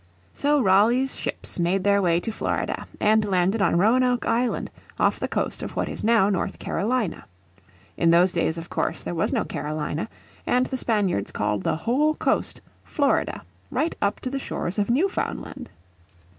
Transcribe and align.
So 0.33 0.59
Raleigh's 0.59 1.15
ships 1.15 1.59
made 1.59 1.83
their 1.83 2.01
way 2.01 2.19
to 2.21 2.31
Florida, 2.31 2.87
and 2.99 3.23
landed 3.23 3.61
on 3.61 3.77
Roanoke 3.77 4.25
Island 4.25 4.71
off 4.99 5.19
the 5.19 5.27
coast 5.27 5.61
of 5.61 5.75
what 5.75 5.87
is 5.87 6.03
now 6.03 6.27
North 6.27 6.57
Carolina. 6.57 7.27
In 7.97 8.09
those 8.09 8.31
days 8.31 8.57
of 8.57 8.67
course 8.67 9.03
there 9.03 9.13
was 9.13 9.31
no 9.31 9.45
Carolina, 9.45 10.09
and 10.47 10.65
the 10.65 10.77
Spaniards 10.77 11.31
called 11.31 11.61
the 11.61 11.75
whole 11.75 12.15
coast 12.15 12.61
Florida 12.83 13.43
right 13.69 13.93
up 14.01 14.19
to 14.21 14.31
the 14.31 14.39
shores 14.39 14.79
of 14.79 14.89
Newfoundland. 14.89 15.69